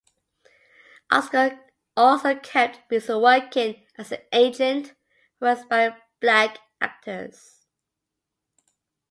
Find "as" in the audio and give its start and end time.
3.99-4.11